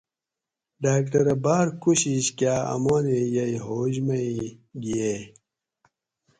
ڈاکٹرہ 0.83 1.35
باۤر 1.43 1.67
کوشش 1.83 2.25
کاۤ 2.37 2.59
امانیں 2.73 3.23
یئی 3.33 3.57
ہوش 3.65 3.95
مئی 4.05 4.31
گِھیئے 4.83 5.15